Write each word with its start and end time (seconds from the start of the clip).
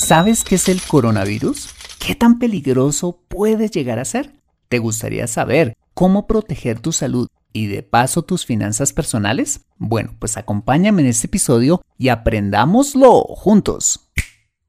¿Sabes 0.00 0.44
qué 0.44 0.54
es 0.54 0.70
el 0.70 0.80
coronavirus? 0.80 1.68
¿Qué 1.98 2.14
tan 2.14 2.38
peligroso 2.38 3.20
puede 3.28 3.68
llegar 3.68 3.98
a 3.98 4.06
ser? 4.06 4.32
¿Te 4.70 4.78
gustaría 4.78 5.26
saber 5.26 5.76
cómo 5.92 6.26
proteger 6.26 6.80
tu 6.80 6.90
salud 6.90 7.28
y 7.52 7.66
de 7.66 7.82
paso 7.82 8.22
tus 8.22 8.46
finanzas 8.46 8.94
personales? 8.94 9.66
Bueno, 9.76 10.16
pues 10.18 10.38
acompáñame 10.38 11.02
en 11.02 11.08
este 11.08 11.26
episodio 11.26 11.82
y 11.98 12.08
aprendámoslo 12.08 13.24
juntos. 13.24 14.08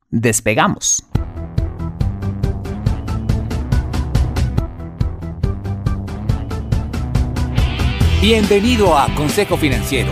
Despegamos. 0.09 1.05
Bienvenido 8.21 8.97
a 8.97 9.07
Consejo 9.15 9.55
Financiero 9.55 10.11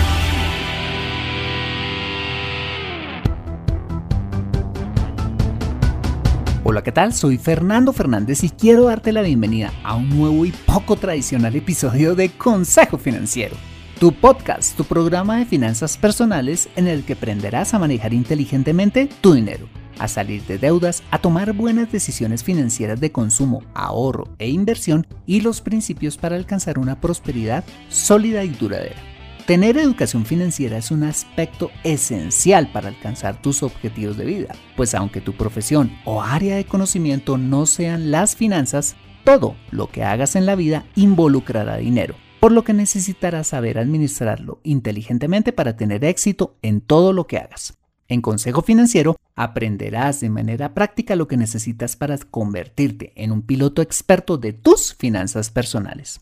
Hola, 6.71 6.83
¿qué 6.83 6.93
tal? 6.93 7.13
Soy 7.13 7.37
Fernando 7.37 7.91
Fernández 7.91 8.45
y 8.45 8.49
quiero 8.49 8.85
darte 8.85 9.11
la 9.11 9.21
bienvenida 9.21 9.73
a 9.83 9.95
un 9.95 10.07
nuevo 10.07 10.45
y 10.45 10.53
poco 10.53 10.95
tradicional 10.95 11.53
episodio 11.53 12.15
de 12.15 12.29
Consejo 12.29 12.97
Financiero, 12.97 13.57
tu 13.99 14.13
podcast, 14.13 14.77
tu 14.77 14.85
programa 14.85 15.35
de 15.35 15.45
finanzas 15.45 15.97
personales 15.97 16.69
en 16.77 16.87
el 16.87 17.03
que 17.03 17.11
aprenderás 17.11 17.73
a 17.73 17.79
manejar 17.79 18.13
inteligentemente 18.13 19.09
tu 19.19 19.33
dinero, 19.33 19.67
a 19.99 20.07
salir 20.07 20.43
de 20.43 20.59
deudas, 20.59 21.03
a 21.11 21.17
tomar 21.17 21.51
buenas 21.51 21.91
decisiones 21.91 22.41
financieras 22.41 23.01
de 23.01 23.11
consumo, 23.11 23.63
ahorro 23.73 24.29
e 24.39 24.47
inversión 24.47 25.05
y 25.25 25.41
los 25.41 25.59
principios 25.59 26.15
para 26.15 26.37
alcanzar 26.37 26.79
una 26.79 27.01
prosperidad 27.01 27.65
sólida 27.89 28.45
y 28.45 28.49
duradera. 28.51 29.10
Tener 29.45 29.77
educación 29.77 30.25
financiera 30.25 30.77
es 30.77 30.91
un 30.91 31.03
aspecto 31.03 31.71
esencial 31.83 32.71
para 32.71 32.89
alcanzar 32.89 33.41
tus 33.41 33.63
objetivos 33.63 34.15
de 34.15 34.25
vida, 34.25 34.55
pues 34.77 34.93
aunque 34.93 35.19
tu 35.19 35.33
profesión 35.33 35.91
o 36.05 36.21
área 36.21 36.55
de 36.55 36.65
conocimiento 36.65 37.37
no 37.37 37.65
sean 37.65 38.11
las 38.11 38.35
finanzas, 38.35 38.95
todo 39.23 39.55
lo 39.71 39.87
que 39.87 40.03
hagas 40.03 40.35
en 40.35 40.45
la 40.45 40.55
vida 40.55 40.85
involucrará 40.95 41.77
dinero, 41.77 42.15
por 42.39 42.51
lo 42.51 42.63
que 42.63 42.73
necesitarás 42.73 43.47
saber 43.47 43.79
administrarlo 43.79 44.59
inteligentemente 44.63 45.51
para 45.51 45.75
tener 45.75 46.05
éxito 46.05 46.55
en 46.61 46.79
todo 46.79 47.11
lo 47.11 47.25
que 47.25 47.37
hagas. 47.37 47.77
En 48.07 48.21
Consejo 48.21 48.61
Financiero 48.61 49.17
aprenderás 49.35 50.19
de 50.21 50.29
manera 50.29 50.73
práctica 50.73 51.15
lo 51.15 51.27
que 51.27 51.37
necesitas 51.37 51.95
para 51.95 52.17
convertirte 52.17 53.11
en 53.15 53.31
un 53.31 53.41
piloto 53.41 53.81
experto 53.81 54.37
de 54.37 54.53
tus 54.53 54.93
finanzas 54.93 55.49
personales. 55.49 56.21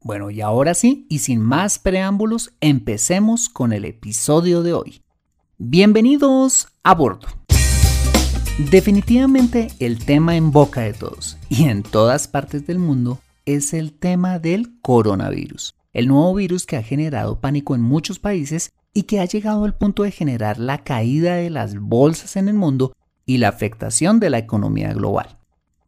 Bueno, 0.00 0.30
y 0.30 0.40
ahora 0.40 0.74
sí, 0.74 1.06
y 1.08 1.18
sin 1.18 1.40
más 1.40 1.80
preámbulos, 1.80 2.52
empecemos 2.60 3.48
con 3.48 3.72
el 3.72 3.84
episodio 3.84 4.62
de 4.62 4.72
hoy. 4.72 5.02
Bienvenidos 5.58 6.68
a 6.84 6.94
bordo. 6.94 7.26
Definitivamente 8.70 9.68
el 9.80 10.04
tema 10.04 10.36
en 10.36 10.52
boca 10.52 10.82
de 10.82 10.92
todos 10.92 11.36
y 11.48 11.64
en 11.64 11.82
todas 11.82 12.28
partes 12.28 12.64
del 12.64 12.78
mundo 12.78 13.18
es 13.44 13.74
el 13.74 13.92
tema 13.92 14.38
del 14.38 14.80
coronavirus, 14.82 15.74
el 15.92 16.06
nuevo 16.06 16.32
virus 16.34 16.64
que 16.64 16.76
ha 16.76 16.82
generado 16.82 17.40
pánico 17.40 17.74
en 17.74 17.80
muchos 17.80 18.20
países 18.20 18.70
y 18.94 19.02
que 19.02 19.18
ha 19.18 19.24
llegado 19.24 19.64
al 19.64 19.76
punto 19.76 20.04
de 20.04 20.12
generar 20.12 20.58
la 20.58 20.84
caída 20.84 21.34
de 21.34 21.50
las 21.50 21.76
bolsas 21.76 22.36
en 22.36 22.48
el 22.48 22.54
mundo 22.54 22.92
y 23.26 23.38
la 23.38 23.48
afectación 23.48 24.20
de 24.20 24.30
la 24.30 24.38
economía 24.38 24.92
global. 24.92 25.37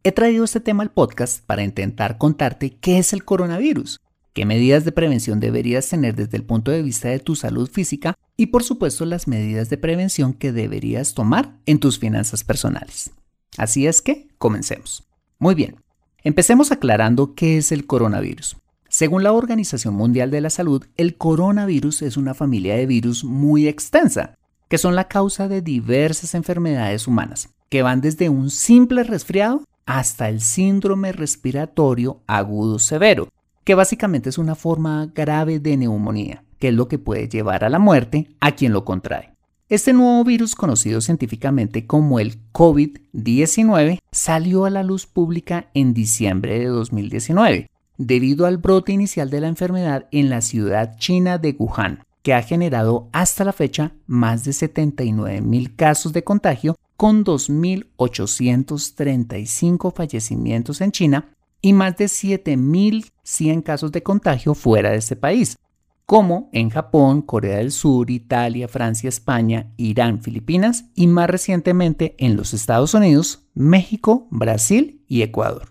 He 0.03 0.11
traído 0.11 0.43
este 0.43 0.59
tema 0.59 0.81
al 0.81 0.89
podcast 0.89 1.45
para 1.45 1.63
intentar 1.63 2.17
contarte 2.17 2.71
qué 2.71 2.97
es 2.97 3.13
el 3.13 3.23
coronavirus, 3.23 3.99
qué 4.33 4.47
medidas 4.47 4.83
de 4.83 4.91
prevención 4.91 5.39
deberías 5.39 5.87
tener 5.87 6.15
desde 6.15 6.37
el 6.37 6.43
punto 6.43 6.71
de 6.71 6.81
vista 6.81 7.09
de 7.09 7.19
tu 7.19 7.35
salud 7.35 7.69
física 7.69 8.15
y 8.35 8.47
por 8.47 8.63
supuesto 8.63 9.05
las 9.05 9.27
medidas 9.27 9.69
de 9.69 9.77
prevención 9.77 10.33
que 10.33 10.51
deberías 10.51 11.13
tomar 11.13 11.55
en 11.67 11.79
tus 11.79 11.99
finanzas 11.99 12.43
personales. 12.43 13.11
Así 13.57 13.85
es 13.85 14.01
que, 14.01 14.27
comencemos. 14.39 15.03
Muy 15.37 15.53
bien, 15.53 15.75
empecemos 16.23 16.71
aclarando 16.71 17.35
qué 17.35 17.59
es 17.59 17.71
el 17.71 17.85
coronavirus. 17.85 18.57
Según 18.89 19.21
la 19.21 19.33
Organización 19.33 19.93
Mundial 19.93 20.31
de 20.31 20.41
la 20.41 20.49
Salud, 20.49 20.83
el 20.97 21.15
coronavirus 21.15 22.01
es 22.01 22.17
una 22.17 22.33
familia 22.33 22.75
de 22.75 22.87
virus 22.87 23.23
muy 23.23 23.67
extensa, 23.67 24.33
que 24.67 24.79
son 24.79 24.95
la 24.95 25.07
causa 25.07 25.47
de 25.47 25.61
diversas 25.61 26.33
enfermedades 26.33 27.07
humanas, 27.07 27.49
que 27.69 27.83
van 27.83 28.01
desde 28.01 28.29
un 28.29 28.49
simple 28.49 29.03
resfriado 29.03 29.63
hasta 29.85 30.29
el 30.29 30.41
síndrome 30.41 31.11
respiratorio 31.11 32.21
agudo 32.27 32.79
severo, 32.79 33.29
que 33.63 33.75
básicamente 33.75 34.29
es 34.29 34.37
una 34.37 34.55
forma 34.55 35.11
grave 35.13 35.59
de 35.59 35.77
neumonía, 35.77 36.43
que 36.59 36.69
es 36.69 36.73
lo 36.73 36.87
que 36.87 36.99
puede 36.99 37.27
llevar 37.27 37.63
a 37.63 37.69
la 37.69 37.79
muerte 37.79 38.29
a 38.39 38.51
quien 38.51 38.73
lo 38.73 38.85
contrae. 38.85 39.33
Este 39.69 39.93
nuevo 39.93 40.23
virus, 40.25 40.53
conocido 40.53 40.99
científicamente 40.99 41.87
como 41.87 42.19
el 42.19 42.37
COVID-19, 42.51 43.99
salió 44.11 44.65
a 44.65 44.69
la 44.69 44.83
luz 44.83 45.05
pública 45.07 45.69
en 45.73 45.93
diciembre 45.93 46.59
de 46.59 46.65
2019, 46.65 47.69
debido 47.97 48.45
al 48.45 48.57
brote 48.57 48.91
inicial 48.91 49.29
de 49.29 49.39
la 49.39 49.47
enfermedad 49.47 50.07
en 50.11 50.29
la 50.29 50.41
ciudad 50.41 50.97
china 50.97 51.37
de 51.37 51.55
Wuhan, 51.57 52.03
que 52.21 52.33
ha 52.33 52.41
generado 52.41 53.07
hasta 53.13 53.45
la 53.45 53.53
fecha 53.53 53.93
más 54.07 54.43
de 54.43 54.53
79 54.53 55.39
mil 55.41 55.75
casos 55.75 56.11
de 56.11 56.23
contagio 56.23 56.75
con 57.01 57.25
2.835 57.25 59.91
fallecimientos 59.91 60.81
en 60.81 60.91
China 60.91 61.33
y 61.59 61.73
más 61.73 61.97
de 61.97 62.05
7.100 62.05 63.63
casos 63.63 63.91
de 63.91 64.03
contagio 64.03 64.53
fuera 64.53 64.91
de 64.91 64.97
este 64.97 65.15
país, 65.15 65.57
como 66.05 66.51
en 66.53 66.69
Japón, 66.69 67.23
Corea 67.23 67.57
del 67.57 67.71
Sur, 67.71 68.11
Italia, 68.11 68.67
Francia, 68.67 69.09
España, 69.09 69.73
Irán, 69.77 70.21
Filipinas 70.21 70.85
y 70.93 71.07
más 71.07 71.27
recientemente 71.27 72.13
en 72.19 72.35
los 72.35 72.53
Estados 72.53 72.93
Unidos, 72.93 73.47
México, 73.55 74.27
Brasil 74.29 75.03
y 75.07 75.23
Ecuador. 75.23 75.69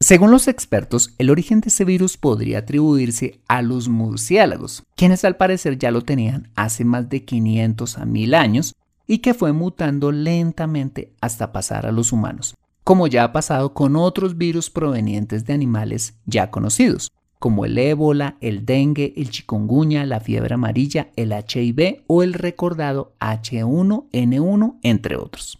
Según 0.00 0.30
los 0.30 0.48
expertos, 0.48 1.14
el 1.18 1.28
origen 1.28 1.60
de 1.60 1.68
este 1.68 1.84
virus 1.84 2.16
podría 2.16 2.60
atribuirse 2.60 3.42
a 3.46 3.60
los 3.60 3.90
murciélagos, 3.90 4.84
quienes 4.96 5.22
al 5.26 5.36
parecer 5.36 5.76
ya 5.76 5.90
lo 5.90 6.00
tenían 6.00 6.50
hace 6.54 6.86
más 6.86 7.10
de 7.10 7.26
500 7.26 7.98
a 7.98 8.06
1000 8.06 8.34
años 8.34 8.74
y 9.12 9.18
que 9.18 9.34
fue 9.34 9.52
mutando 9.52 10.10
lentamente 10.10 11.12
hasta 11.20 11.52
pasar 11.52 11.84
a 11.84 11.92
los 11.92 12.12
humanos, 12.12 12.54
como 12.82 13.06
ya 13.08 13.24
ha 13.24 13.32
pasado 13.34 13.74
con 13.74 13.94
otros 13.94 14.38
virus 14.38 14.70
provenientes 14.70 15.44
de 15.44 15.52
animales 15.52 16.14
ya 16.24 16.50
conocidos, 16.50 17.12
como 17.38 17.66
el 17.66 17.76
ébola, 17.76 18.38
el 18.40 18.64
dengue, 18.64 19.12
el 19.18 19.28
chikungunya, 19.28 20.06
la 20.06 20.20
fiebre 20.20 20.54
amarilla, 20.54 21.10
el 21.14 21.30
HIV 21.32 22.04
o 22.06 22.22
el 22.22 22.32
recordado 22.32 23.12
H1N1, 23.20 24.78
entre 24.82 25.16
otros. 25.16 25.58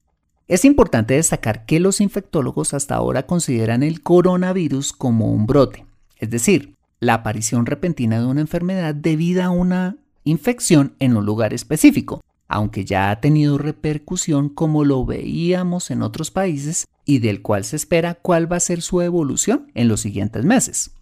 Es 0.48 0.64
importante 0.64 1.12
destacar 1.12 1.66
que 1.66 1.78
los 1.78 2.00
infectólogos 2.00 2.72
hasta 2.72 2.94
ahora 2.94 3.26
consideran 3.26 3.82
el 3.82 4.02
coronavirus 4.02 4.94
como 4.94 5.30
un 5.30 5.44
brote, 5.44 5.84
es 6.16 6.30
decir, 6.30 6.74
la 7.00 7.12
aparición 7.12 7.66
repentina 7.66 8.18
de 8.18 8.24
una 8.24 8.40
enfermedad 8.40 8.94
debida 8.94 9.44
a 9.44 9.50
una 9.50 9.98
infección 10.24 10.94
en 11.00 11.18
un 11.18 11.26
lugar 11.26 11.52
específico, 11.52 12.22
aunque 12.52 12.84
ya 12.84 13.10
ha 13.10 13.20
tenido 13.20 13.56
repercusión 13.56 14.50
como 14.50 14.84
lo 14.84 15.04
veíamos 15.06 15.90
en 15.90 16.02
otros 16.02 16.30
países 16.30 16.86
y 17.04 17.18
del 17.18 17.40
cual 17.40 17.64
se 17.64 17.76
espera 17.76 18.14
cuál 18.14 18.50
va 18.50 18.56
a 18.56 18.60
ser 18.60 18.82
su 18.82 19.00
evolución 19.00 19.70
en 19.74 19.88
los 19.88 20.00
siguientes 20.00 20.44
meses. 20.44 20.92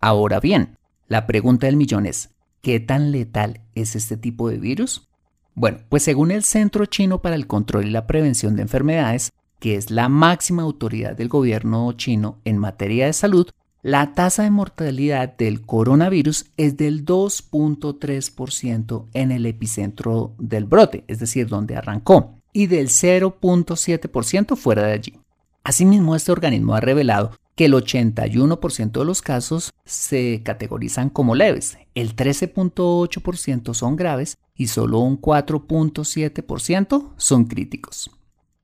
Ahora 0.00 0.38
bien, 0.38 0.76
la 1.08 1.26
pregunta 1.26 1.66
del 1.66 1.76
millón 1.76 2.06
es, 2.06 2.30
¿qué 2.62 2.78
tan 2.78 3.10
letal 3.10 3.60
es 3.74 3.96
este 3.96 4.16
tipo 4.16 4.48
de 4.48 4.58
virus? 4.58 5.08
Bueno, 5.54 5.78
pues 5.88 6.04
según 6.04 6.30
el 6.30 6.44
Centro 6.44 6.86
Chino 6.86 7.20
para 7.22 7.34
el 7.34 7.46
Control 7.46 7.86
y 7.86 7.90
la 7.90 8.06
Prevención 8.06 8.54
de 8.54 8.62
Enfermedades, 8.62 9.32
que 9.58 9.74
es 9.74 9.90
la 9.90 10.08
máxima 10.08 10.62
autoridad 10.62 11.16
del 11.16 11.28
gobierno 11.28 11.92
chino 11.94 12.38
en 12.44 12.58
materia 12.58 13.06
de 13.06 13.12
salud, 13.12 13.48
la 13.84 14.14
tasa 14.14 14.44
de 14.44 14.50
mortalidad 14.50 15.36
del 15.36 15.60
coronavirus 15.60 16.46
es 16.56 16.78
del 16.78 17.04
2.3% 17.04 19.04
en 19.12 19.30
el 19.30 19.44
epicentro 19.44 20.32
del 20.38 20.64
brote, 20.64 21.04
es 21.06 21.18
decir, 21.18 21.48
donde 21.48 21.76
arrancó, 21.76 22.40
y 22.54 22.66
del 22.66 22.88
0.7% 22.88 24.56
fuera 24.56 24.86
de 24.86 24.92
allí. 24.94 25.18
Asimismo, 25.64 26.16
este 26.16 26.32
organismo 26.32 26.74
ha 26.74 26.80
revelado 26.80 27.32
que 27.56 27.66
el 27.66 27.74
81% 27.74 28.90
de 28.90 29.04
los 29.04 29.20
casos 29.20 29.74
se 29.84 30.42
categorizan 30.42 31.10
como 31.10 31.34
leves, 31.34 31.76
el 31.94 32.16
13.8% 32.16 33.74
son 33.74 33.96
graves 33.96 34.38
y 34.56 34.68
solo 34.68 35.00
un 35.00 35.20
4.7% 35.20 37.10
son 37.18 37.44
críticos. 37.44 38.10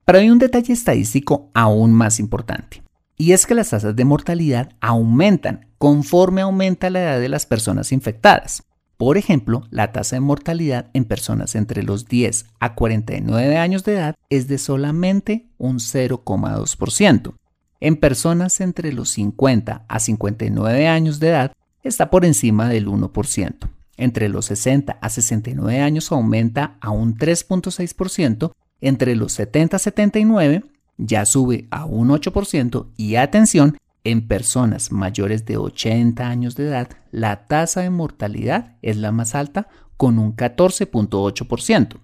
Pero 0.06 0.18
hay 0.18 0.30
un 0.30 0.38
detalle 0.38 0.72
estadístico 0.72 1.50
aún 1.52 1.92
más 1.92 2.20
importante, 2.20 2.82
y 3.20 3.32
es 3.34 3.44
que 3.44 3.54
las 3.54 3.68
tasas 3.68 3.94
de 3.94 4.04
mortalidad 4.06 4.70
aumentan 4.80 5.66
conforme 5.76 6.40
aumenta 6.40 6.88
la 6.88 7.02
edad 7.02 7.20
de 7.20 7.28
las 7.28 7.44
personas 7.44 7.92
infectadas. 7.92 8.62
Por 8.96 9.18
ejemplo, 9.18 9.66
la 9.68 9.92
tasa 9.92 10.16
de 10.16 10.20
mortalidad 10.20 10.88
en 10.94 11.04
personas 11.04 11.54
entre 11.54 11.82
los 11.82 12.06
10 12.06 12.46
a 12.60 12.74
49 12.74 13.58
años 13.58 13.84
de 13.84 13.92
edad 13.92 14.14
es 14.30 14.48
de 14.48 14.56
solamente 14.56 15.50
un 15.58 15.80
0,2%. 15.80 17.34
En 17.80 17.96
personas 17.96 18.58
entre 18.62 18.90
los 18.90 19.10
50 19.10 19.84
a 19.86 20.00
59 20.00 20.88
años 20.88 21.20
de 21.20 21.28
edad 21.28 21.52
está 21.82 22.08
por 22.08 22.24
encima 22.24 22.70
del 22.70 22.88
1%. 22.88 23.68
Entre 23.98 24.30
los 24.30 24.46
60 24.46 24.96
a 24.98 25.08
69 25.10 25.78
años 25.82 26.10
aumenta 26.10 26.78
a 26.80 26.88
un 26.88 27.18
3.6%, 27.18 28.52
entre 28.80 29.14
los 29.14 29.32
70 29.34 29.76
a 29.76 29.78
79 29.78 30.64
ya 31.00 31.24
sube 31.24 31.66
a 31.70 31.84
un 31.84 32.08
8% 32.08 32.86
y 32.96 33.16
atención, 33.16 33.76
en 34.04 34.26
personas 34.26 34.92
mayores 34.92 35.44
de 35.44 35.56
80 35.58 36.26
años 36.26 36.56
de 36.56 36.68
edad 36.68 36.88
la 37.10 37.46
tasa 37.46 37.82
de 37.82 37.90
mortalidad 37.90 38.76
es 38.82 38.96
la 38.96 39.12
más 39.12 39.34
alta 39.34 39.68
con 39.96 40.18
un 40.18 40.34
14.8%. 40.34 41.96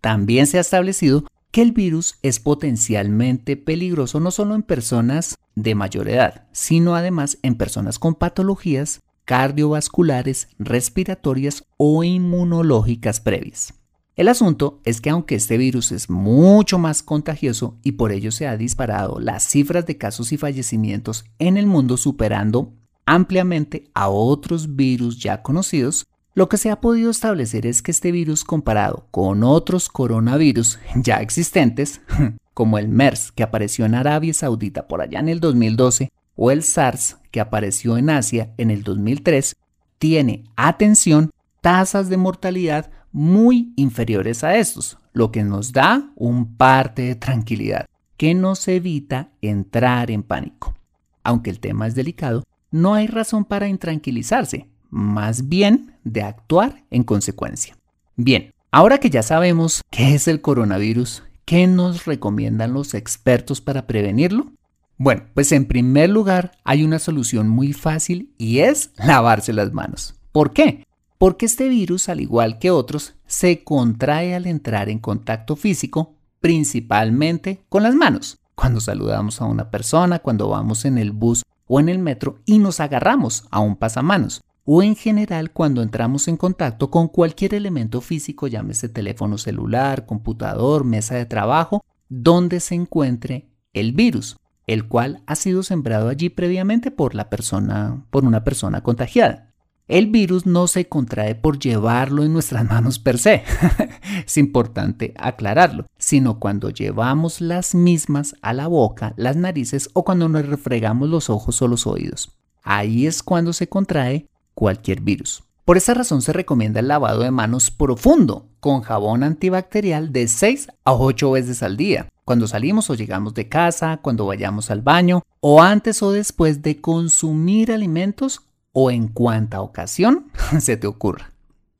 También 0.00 0.46
se 0.46 0.58
ha 0.58 0.62
establecido 0.62 1.24
que 1.50 1.62
el 1.62 1.72
virus 1.72 2.18
es 2.22 2.40
potencialmente 2.40 3.56
peligroso 3.56 4.20
no 4.20 4.30
solo 4.30 4.54
en 4.54 4.62
personas 4.62 5.36
de 5.54 5.74
mayor 5.74 6.08
edad, 6.08 6.46
sino 6.52 6.96
además 6.96 7.38
en 7.42 7.54
personas 7.56 7.98
con 7.98 8.14
patologías 8.14 9.02
cardiovasculares, 9.24 10.48
respiratorias 10.58 11.64
o 11.76 12.04
inmunológicas 12.04 13.20
previas. 13.20 13.74
El 14.16 14.28
asunto 14.28 14.80
es 14.84 15.00
que 15.00 15.10
aunque 15.10 15.34
este 15.34 15.58
virus 15.58 15.90
es 15.90 16.08
mucho 16.08 16.78
más 16.78 17.02
contagioso 17.02 17.78
y 17.82 17.92
por 17.92 18.12
ello 18.12 18.30
se 18.30 18.46
ha 18.46 18.56
disparado 18.56 19.18
las 19.18 19.42
cifras 19.42 19.86
de 19.86 19.98
casos 19.98 20.30
y 20.32 20.36
fallecimientos 20.36 21.24
en 21.40 21.56
el 21.56 21.66
mundo 21.66 21.96
superando 21.96 22.72
ampliamente 23.06 23.90
a 23.92 24.08
otros 24.08 24.76
virus 24.76 25.18
ya 25.18 25.42
conocidos, 25.42 26.06
lo 26.32 26.48
que 26.48 26.58
se 26.58 26.70
ha 26.70 26.80
podido 26.80 27.10
establecer 27.10 27.66
es 27.66 27.82
que 27.82 27.90
este 27.90 28.12
virus 28.12 28.44
comparado 28.44 29.08
con 29.10 29.42
otros 29.42 29.88
coronavirus 29.88 30.78
ya 30.94 31.16
existentes, 31.16 32.00
como 32.54 32.78
el 32.78 32.88
MERS 32.88 33.32
que 33.32 33.42
apareció 33.42 33.84
en 33.84 33.96
Arabia 33.96 34.32
Saudita 34.32 34.86
por 34.86 35.00
allá 35.00 35.18
en 35.18 35.28
el 35.28 35.40
2012 35.40 36.12
o 36.36 36.52
el 36.52 36.62
SARS 36.62 37.18
que 37.32 37.40
apareció 37.40 37.98
en 37.98 38.10
Asia 38.10 38.54
en 38.58 38.70
el 38.70 38.84
2003, 38.84 39.56
tiene, 39.98 40.44
atención, 40.54 41.30
tasas 41.60 42.08
de 42.08 42.16
mortalidad 42.16 42.90
muy 43.14 43.72
inferiores 43.76 44.44
a 44.44 44.56
estos, 44.56 44.98
lo 45.12 45.30
que 45.30 45.44
nos 45.44 45.72
da 45.72 46.10
un 46.16 46.56
parte 46.56 47.02
de 47.02 47.14
tranquilidad 47.14 47.86
que 48.16 48.34
nos 48.34 48.66
evita 48.68 49.30
entrar 49.40 50.10
en 50.10 50.22
pánico. 50.22 50.74
Aunque 51.22 51.50
el 51.50 51.60
tema 51.60 51.86
es 51.86 51.94
delicado, 51.94 52.44
no 52.70 52.94
hay 52.94 53.06
razón 53.06 53.44
para 53.44 53.68
intranquilizarse, 53.68 54.68
más 54.90 55.48
bien 55.48 55.96
de 56.04 56.22
actuar 56.22 56.84
en 56.90 57.04
consecuencia. 57.04 57.76
Bien, 58.16 58.50
ahora 58.70 58.98
que 58.98 59.10
ya 59.10 59.22
sabemos 59.22 59.82
qué 59.90 60.14
es 60.14 60.28
el 60.28 60.40
coronavirus, 60.40 61.22
¿qué 61.44 61.66
nos 61.66 62.04
recomiendan 62.04 62.72
los 62.72 62.94
expertos 62.94 63.60
para 63.60 63.86
prevenirlo? 63.86 64.52
Bueno, 64.96 65.22
pues 65.34 65.50
en 65.52 65.66
primer 65.66 66.10
lugar 66.10 66.52
hay 66.64 66.84
una 66.84 66.98
solución 66.98 67.48
muy 67.48 67.72
fácil 67.72 68.32
y 68.38 68.58
es 68.58 68.90
lavarse 68.96 69.52
las 69.52 69.72
manos. 69.72 70.14
¿Por 70.30 70.52
qué? 70.52 70.84
Porque 71.18 71.46
este 71.46 71.68
virus, 71.68 72.08
al 72.08 72.20
igual 72.20 72.58
que 72.58 72.70
otros, 72.70 73.14
se 73.26 73.64
contrae 73.64 74.34
al 74.34 74.46
entrar 74.46 74.88
en 74.88 74.98
contacto 74.98 75.56
físico, 75.56 76.14
principalmente 76.40 77.64
con 77.68 77.82
las 77.82 77.94
manos. 77.94 78.38
Cuando 78.54 78.80
saludamos 78.80 79.40
a 79.40 79.46
una 79.46 79.70
persona, 79.70 80.18
cuando 80.18 80.48
vamos 80.48 80.84
en 80.84 80.98
el 80.98 81.12
bus 81.12 81.42
o 81.66 81.80
en 81.80 81.88
el 81.88 81.98
metro 81.98 82.38
y 82.44 82.58
nos 82.58 82.80
agarramos 82.80 83.44
a 83.50 83.60
un 83.60 83.76
pasamanos 83.76 84.42
o 84.64 84.82
en 84.82 84.96
general 84.96 85.50
cuando 85.52 85.82
entramos 85.82 86.26
en 86.28 86.36
contacto 86.36 86.90
con 86.90 87.08
cualquier 87.08 87.54
elemento 87.54 88.00
físico, 88.00 88.46
llámese 88.46 88.88
teléfono 88.88 89.38
celular, 89.38 90.06
computador, 90.06 90.84
mesa 90.84 91.16
de 91.16 91.26
trabajo, 91.26 91.84
donde 92.08 92.60
se 92.60 92.74
encuentre 92.74 93.50
el 93.72 93.92
virus, 93.92 94.36
el 94.66 94.88
cual 94.88 95.22
ha 95.26 95.36
sido 95.36 95.62
sembrado 95.62 96.08
allí 96.08 96.30
previamente 96.30 96.90
por 96.90 97.14
la 97.14 97.28
persona, 97.28 98.06
por 98.10 98.24
una 98.24 98.42
persona 98.44 98.82
contagiada. 98.82 99.53
El 99.86 100.06
virus 100.06 100.46
no 100.46 100.66
se 100.66 100.88
contrae 100.88 101.34
por 101.34 101.58
llevarlo 101.58 102.24
en 102.24 102.32
nuestras 102.32 102.64
manos 102.64 102.98
per 102.98 103.18
se, 103.18 103.42
es 104.26 104.38
importante 104.38 105.12
aclararlo, 105.18 105.84
sino 105.98 106.40
cuando 106.40 106.70
llevamos 106.70 107.42
las 107.42 107.74
mismas 107.74 108.34
a 108.40 108.54
la 108.54 108.66
boca, 108.66 109.12
las 109.18 109.36
narices 109.36 109.90
o 109.92 110.02
cuando 110.02 110.30
nos 110.30 110.46
refregamos 110.46 111.10
los 111.10 111.28
ojos 111.28 111.60
o 111.60 111.68
los 111.68 111.86
oídos. 111.86 112.32
Ahí 112.62 113.06
es 113.06 113.22
cuando 113.22 113.52
se 113.52 113.68
contrae 113.68 114.26
cualquier 114.54 115.02
virus. 115.02 115.44
Por 115.66 115.76
esa 115.76 115.92
razón 115.92 116.22
se 116.22 116.32
recomienda 116.32 116.80
el 116.80 116.88
lavado 116.88 117.20
de 117.20 117.30
manos 117.30 117.70
profundo 117.70 118.48
con 118.60 118.80
jabón 118.80 119.22
antibacterial 119.22 120.12
de 120.12 120.28
6 120.28 120.68
a 120.84 120.94
8 120.94 121.30
veces 121.30 121.62
al 121.62 121.76
día, 121.76 122.08
cuando 122.24 122.46
salimos 122.46 122.88
o 122.88 122.94
llegamos 122.94 123.34
de 123.34 123.50
casa, 123.50 123.98
cuando 123.98 124.24
vayamos 124.24 124.70
al 124.70 124.80
baño 124.80 125.22
o 125.40 125.60
antes 125.60 126.02
o 126.02 126.10
después 126.10 126.62
de 126.62 126.80
consumir 126.80 127.70
alimentos 127.70 128.40
o 128.74 128.90
en 128.90 129.08
cuanta 129.08 129.62
ocasión 129.62 130.26
se 130.60 130.76
te 130.76 130.86
ocurra. 130.86 131.32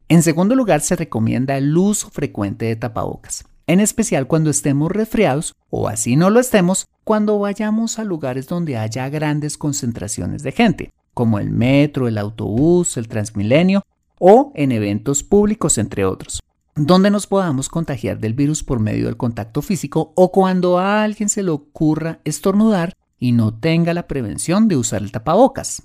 En 0.09 0.23
segundo 0.23 0.55
lugar, 0.55 0.81
se 0.81 0.97
recomienda 0.97 1.59
el 1.59 1.77
uso 1.77 2.09
frecuente 2.09 2.65
de 2.65 2.77
tapabocas, 2.77 3.45
en 3.67 3.81
especial 3.81 4.27
cuando 4.27 4.49
estemos 4.49 4.91
resfriados 4.91 5.55
o 5.69 5.89
así 5.89 6.17
no 6.17 6.31
lo 6.31 6.41
estemos, 6.41 6.87
cuando 7.05 7.39
vayamos 7.39 7.99
a 7.99 8.05
lugares 8.05 8.47
donde 8.47 8.79
haya 8.79 9.09
grandes 9.09 9.59
concentraciones 9.59 10.43
de 10.43 10.53
gente, 10.53 10.93
como 11.13 11.39
el 11.39 11.51
metro, 11.51 12.09
el 12.09 12.17
autobús, 12.17 12.97
el 12.97 13.09
transmilenio 13.09 13.85
o 14.19 14.53
en 14.55 14.73
eventos 14.73 15.23
públicos, 15.23 15.79
entre 15.79 16.05
otros, 16.05 16.41
donde 16.77 17.11
nos 17.11 17.27
podamos 17.27 17.69
contagiar 17.69 18.19
del 18.19 18.35
virus 18.35 18.63
por 18.63 18.81
medio 18.81 19.07
del 19.07 19.17
contacto 19.17 19.63
físico 19.63 20.13
o 20.15 20.31
cuando 20.31 20.79
a 20.79 21.03
alguien 21.03 21.29
se 21.29 21.43
le 21.43 21.51
ocurra 21.51 22.21
estornudar 22.25 22.95
y 23.19 23.33
no 23.33 23.59
tenga 23.59 23.95
la 23.95 24.07
prevención 24.07 24.69
de 24.69 24.77
usar 24.77 25.03
el 25.03 25.13
tapabocas. 25.13 25.83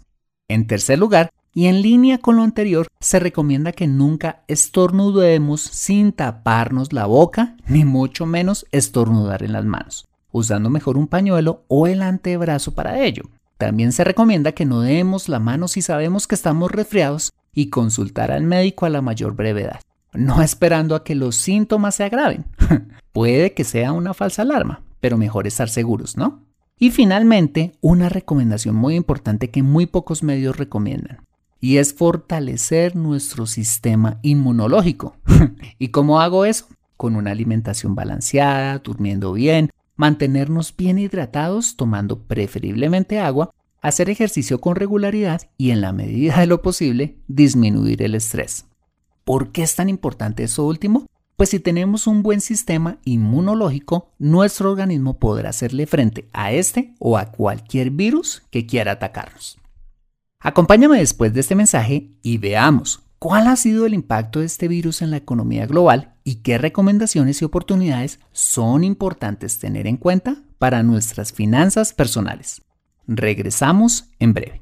En 0.49 0.65
tercer 0.65 0.97
lugar, 0.97 1.29
y 1.53 1.67
en 1.67 1.83
línea 1.83 2.17
con 2.17 2.35
lo 2.35 2.41
anterior, 2.41 2.87
se 2.99 3.19
recomienda 3.19 3.71
que 3.71 3.85
nunca 3.87 4.43
estornudemos 4.47 5.61
sin 5.61 6.11
taparnos 6.11 6.91
la 6.91 7.05
boca, 7.05 7.55
ni 7.67 7.85
mucho 7.85 8.25
menos 8.25 8.65
estornudar 8.71 9.43
en 9.43 9.53
las 9.53 9.65
manos, 9.65 10.07
usando 10.31 10.71
mejor 10.71 10.97
un 10.97 11.07
pañuelo 11.07 11.63
o 11.67 11.85
el 11.85 12.01
antebrazo 12.01 12.73
para 12.73 12.99
ello. 12.99 13.23
También 13.59 13.91
se 13.91 14.03
recomienda 14.03 14.53
que 14.53 14.65
no 14.65 14.81
demos 14.81 15.29
la 15.29 15.39
mano 15.39 15.67
si 15.67 15.83
sabemos 15.83 16.25
que 16.25 16.35
estamos 16.35 16.71
resfriados 16.71 17.31
y 17.53 17.69
consultar 17.69 18.31
al 18.31 18.43
médico 18.43 18.87
a 18.87 18.89
la 18.89 19.01
mayor 19.03 19.35
brevedad, 19.35 19.81
no 20.13 20.41
esperando 20.41 20.95
a 20.95 21.03
que 21.03 21.13
los 21.13 21.35
síntomas 21.35 21.95
se 21.95 22.05
agraven. 22.05 22.45
Puede 23.11 23.53
que 23.53 23.65
sea 23.65 23.91
una 23.91 24.15
falsa 24.15 24.41
alarma, 24.41 24.81
pero 24.99 25.17
mejor 25.17 25.45
estar 25.45 25.69
seguros, 25.69 26.17
¿no? 26.17 26.48
Y 26.79 26.91
finalmente, 26.91 27.73
una 27.81 28.07
recomendación 28.07 28.73
muy 28.73 28.95
importante 28.95 29.49
que 29.49 29.63
muy 29.63 29.85
pocos 29.85 30.23
medios 30.23 30.55
recomiendan, 30.57 31.25
y 31.59 31.75
es 31.75 31.93
fortalecer 31.93 32.95
nuestro 32.95 33.45
sistema 33.45 34.19
inmunológico. 34.21 35.17
¿Y 35.77 35.89
cómo 35.89 36.21
hago 36.21 36.45
eso? 36.45 36.67
Con 36.95 37.17
una 37.17 37.31
alimentación 37.31 37.95
balanceada, 37.95 38.79
durmiendo 38.79 39.33
bien, 39.33 39.71
mantenernos 39.97 40.73
bien 40.75 40.99
hidratados 40.99 41.75
tomando 41.75 42.19
preferiblemente 42.23 43.19
agua, 43.19 43.51
hacer 43.81 44.09
ejercicio 44.09 44.61
con 44.61 44.77
regularidad 44.77 45.41
y 45.57 45.71
en 45.71 45.81
la 45.81 45.91
medida 45.91 46.39
de 46.39 46.47
lo 46.47 46.61
posible 46.61 47.17
disminuir 47.27 48.01
el 48.03 48.15
estrés. 48.15 48.65
¿Por 49.25 49.51
qué 49.51 49.63
es 49.63 49.75
tan 49.75 49.89
importante 49.89 50.43
eso 50.43 50.65
último? 50.65 51.05
Pues 51.39 51.51
si 51.51 51.61
tenemos 51.61 52.05
un 52.05 52.21
buen 52.21 52.41
sistema 52.41 52.97
inmunológico, 53.05 54.11
nuestro 54.19 54.71
organismo 54.71 55.19
podrá 55.19 55.51
hacerle 55.51 55.87
frente 55.87 56.27
a 56.33 56.51
este 56.51 56.95
o 56.99 57.17
a 57.17 57.31
cualquier 57.31 57.91
virus 57.91 58.43
que 58.51 58.65
quiera 58.65 58.91
atacarnos. 58.91 59.57
Acompáñame 60.41 60.99
después 60.99 61.33
de 61.33 61.39
este 61.39 61.55
mensaje 61.55 62.09
y 62.21 62.39
veamos 62.39 63.03
cuál 63.19 63.47
ha 63.47 63.55
sido 63.55 63.85
el 63.85 63.93
impacto 63.93 64.41
de 64.41 64.47
este 64.47 64.67
virus 64.67 65.01
en 65.01 65.11
la 65.11 65.17
economía 65.17 65.65
global 65.65 66.13
y 66.25 66.41
qué 66.41 66.57
recomendaciones 66.57 67.41
y 67.41 67.45
oportunidades 67.45 68.19
son 68.33 68.83
importantes 68.83 69.59
tener 69.59 69.87
en 69.87 69.95
cuenta 69.95 70.43
para 70.57 70.83
nuestras 70.83 71.31
finanzas 71.31 71.93
personales. 71.93 72.63
Regresamos 73.07 74.09
en 74.19 74.33
breve. 74.33 74.61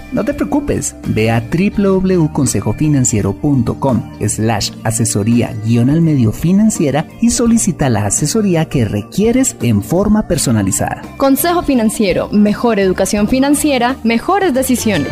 no 0.11 0.25
te 0.25 0.33
preocupes, 0.33 0.95
ve 1.07 1.31
a 1.31 1.41
www.consejofinanciero.com 1.41 4.11
slash 4.27 4.71
asesoría 4.83 5.55
guion 5.65 5.89
al 5.89 6.01
medio 6.01 6.31
financiera 6.31 7.07
y 7.21 7.31
solicita 7.31 7.89
la 7.89 8.05
asesoría 8.05 8.65
que 8.65 8.85
requieres 8.85 9.55
en 9.61 9.83
forma 9.83 10.27
personalizada. 10.27 11.01
Consejo 11.17 11.63
Financiero, 11.63 12.29
mejor 12.29 12.79
educación 12.79 13.27
financiera, 13.27 13.97
mejores 14.03 14.53
decisiones. 14.53 15.11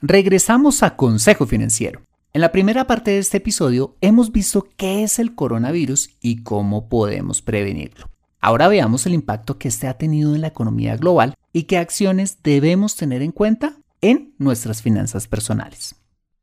Regresamos 0.00 0.82
a 0.82 0.96
Consejo 0.96 1.46
Financiero. 1.46 2.00
En 2.32 2.40
la 2.40 2.50
primera 2.50 2.86
parte 2.86 3.10
de 3.10 3.18
este 3.18 3.36
episodio 3.36 3.94
hemos 4.00 4.32
visto 4.32 4.66
qué 4.76 5.02
es 5.02 5.18
el 5.18 5.34
coronavirus 5.34 6.16
y 6.20 6.42
cómo 6.42 6.88
podemos 6.88 7.42
prevenirlo. 7.42 8.11
Ahora 8.44 8.66
veamos 8.66 9.06
el 9.06 9.14
impacto 9.14 9.56
que 9.56 9.68
este 9.68 9.86
ha 9.86 9.94
tenido 9.94 10.34
en 10.34 10.40
la 10.40 10.48
economía 10.48 10.96
global 10.96 11.34
y 11.52 11.62
qué 11.62 11.78
acciones 11.78 12.38
debemos 12.42 12.96
tener 12.96 13.22
en 13.22 13.30
cuenta 13.30 13.76
en 14.00 14.34
nuestras 14.38 14.82
finanzas 14.82 15.28
personales. 15.28 15.94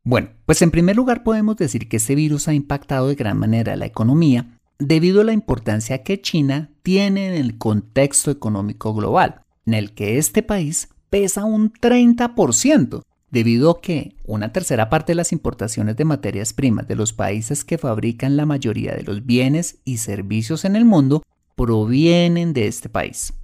Bueno, 0.02 0.30
pues 0.46 0.62
en 0.62 0.70
primer 0.70 0.96
lugar 0.96 1.22
podemos 1.22 1.56
decir 1.56 1.90
que 1.90 1.98
este 1.98 2.14
virus 2.14 2.48
ha 2.48 2.54
impactado 2.54 3.08
de 3.08 3.16
gran 3.16 3.36
manera 3.36 3.76
la 3.76 3.84
economía 3.84 4.58
debido 4.78 5.20
a 5.20 5.24
la 5.24 5.34
importancia 5.34 6.02
que 6.02 6.22
China 6.22 6.70
tiene 6.82 7.28
en 7.28 7.34
el 7.34 7.58
contexto 7.58 8.30
económico 8.30 8.94
global, 8.94 9.42
en 9.66 9.74
el 9.74 9.92
que 9.92 10.16
este 10.16 10.42
país 10.42 10.88
pesa 11.10 11.44
un 11.44 11.70
30%, 11.70 13.02
debido 13.30 13.70
a 13.70 13.80
que 13.82 14.16
una 14.24 14.54
tercera 14.54 14.88
parte 14.88 15.12
de 15.12 15.16
las 15.16 15.32
importaciones 15.32 15.96
de 15.96 16.06
materias 16.06 16.54
primas 16.54 16.88
de 16.88 16.96
los 16.96 17.12
países 17.12 17.62
que 17.62 17.76
fabrican 17.76 18.38
la 18.38 18.46
mayoría 18.46 18.94
de 18.94 19.02
los 19.02 19.26
bienes 19.26 19.80
y 19.84 19.98
servicios 19.98 20.64
en 20.64 20.76
el 20.76 20.86
mundo 20.86 21.22
provienen 21.60 22.54
de 22.54 22.68
este 22.68 22.88
país. 22.88 23.34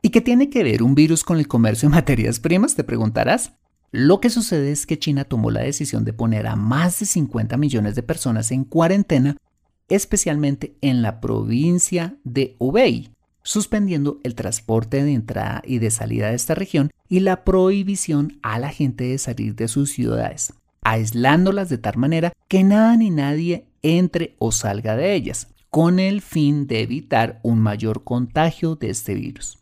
¿Y 0.00 0.10
qué 0.10 0.20
tiene 0.20 0.48
que 0.48 0.62
ver 0.62 0.80
un 0.80 0.94
virus 0.94 1.24
con 1.24 1.38
el 1.38 1.48
comercio 1.48 1.88
de 1.88 1.96
materias 1.96 2.38
primas? 2.38 2.76
Te 2.76 2.84
preguntarás. 2.84 3.54
Lo 3.90 4.20
que 4.20 4.30
sucede 4.30 4.70
es 4.70 4.86
que 4.86 5.00
China 5.00 5.24
tomó 5.24 5.50
la 5.50 5.62
decisión 5.62 6.04
de 6.04 6.12
poner 6.12 6.46
a 6.46 6.54
más 6.54 7.00
de 7.00 7.06
50 7.06 7.56
millones 7.56 7.96
de 7.96 8.04
personas 8.04 8.52
en 8.52 8.62
cuarentena, 8.62 9.36
especialmente 9.88 10.76
en 10.82 11.02
la 11.02 11.20
provincia 11.20 12.16
de 12.22 12.54
Hubei, 12.60 13.10
suspendiendo 13.42 14.20
el 14.22 14.36
transporte 14.36 15.02
de 15.02 15.12
entrada 15.12 15.60
y 15.66 15.80
de 15.80 15.90
salida 15.90 16.28
de 16.28 16.36
esta 16.36 16.54
región 16.54 16.92
y 17.08 17.18
la 17.18 17.42
prohibición 17.42 18.38
a 18.42 18.60
la 18.60 18.68
gente 18.68 19.02
de 19.02 19.18
salir 19.18 19.56
de 19.56 19.66
sus 19.66 19.90
ciudades, 19.90 20.52
aislándolas 20.82 21.68
de 21.70 21.78
tal 21.78 21.96
manera 21.96 22.32
que 22.46 22.62
nada 22.62 22.96
ni 22.96 23.10
nadie 23.10 23.66
entre 23.82 24.36
o 24.38 24.52
salga 24.52 24.94
de 24.94 25.14
ellas, 25.14 25.48
con 25.70 25.98
el 25.98 26.22
fin 26.22 26.66
de 26.66 26.82
evitar 26.82 27.40
un 27.42 27.60
mayor 27.60 28.04
contagio 28.04 28.76
de 28.76 28.90
este 28.90 29.14
virus. 29.14 29.58